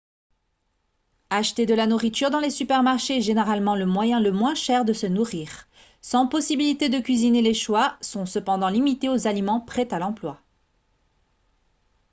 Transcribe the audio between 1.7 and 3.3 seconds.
la nourriture dans les supermarchés est